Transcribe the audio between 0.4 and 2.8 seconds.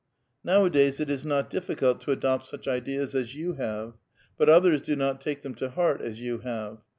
Nowadays it is not difficult to adopt such